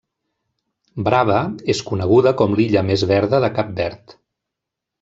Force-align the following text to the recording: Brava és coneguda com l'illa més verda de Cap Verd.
Brava 1.07 1.37
és 1.75 1.81
coneguda 1.91 2.33
com 2.41 2.57
l'illa 2.61 2.83
més 2.89 3.05
verda 3.13 3.43
de 3.47 3.51
Cap 3.61 3.71
Verd. 3.83 4.17